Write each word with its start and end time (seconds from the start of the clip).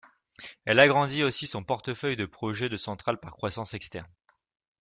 Elle 0.65 0.79
agrandit 0.79 1.23
aussi 1.23 1.45
son 1.45 1.63
portefeuille 1.63 2.15
de 2.15 2.25
projets 2.25 2.69
de 2.69 2.75
centrale 2.75 3.19
par 3.19 3.33
croissance 3.33 3.75
externe. 3.75 4.07